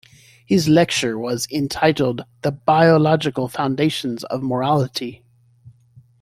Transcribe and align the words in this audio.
His 0.43 0.67
lecture 0.67 1.15
was 1.15 1.47
entitled 1.51 2.25
"The 2.41 2.51
Biological 2.51 3.47
Foundations 3.47 4.23
of 4.23 4.41
Morality". 4.41 5.21